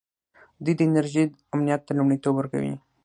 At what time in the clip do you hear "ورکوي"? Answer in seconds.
2.37-2.73